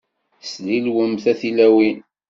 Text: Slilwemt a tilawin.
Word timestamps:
Slilwemt 0.51 1.23
a 1.31 1.33
tilawin. 1.39 1.97